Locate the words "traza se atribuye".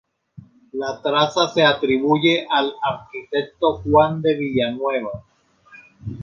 0.99-2.47